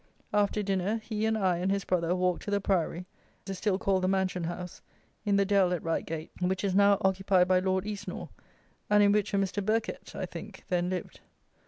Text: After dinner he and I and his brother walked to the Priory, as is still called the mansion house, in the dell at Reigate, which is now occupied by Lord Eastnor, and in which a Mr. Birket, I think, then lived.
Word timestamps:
After 0.33 0.63
dinner 0.63 0.97
he 0.97 1.27
and 1.27 1.37
I 1.37 1.57
and 1.57 1.71
his 1.71 1.85
brother 1.85 2.15
walked 2.15 2.41
to 2.45 2.49
the 2.49 2.59
Priory, 2.59 3.05
as 3.45 3.51
is 3.51 3.57
still 3.59 3.77
called 3.77 4.01
the 4.01 4.07
mansion 4.07 4.45
house, 4.45 4.81
in 5.25 5.35
the 5.35 5.45
dell 5.45 5.71
at 5.73 5.83
Reigate, 5.83 6.31
which 6.41 6.63
is 6.63 6.73
now 6.73 6.97
occupied 7.01 7.47
by 7.47 7.59
Lord 7.59 7.85
Eastnor, 7.85 8.29
and 8.89 9.03
in 9.03 9.11
which 9.11 9.31
a 9.35 9.37
Mr. 9.37 9.63
Birket, 9.63 10.15
I 10.15 10.25
think, 10.25 10.63
then 10.69 10.89
lived. 10.89 11.19